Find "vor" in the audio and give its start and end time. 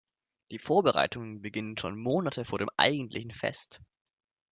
2.43-2.57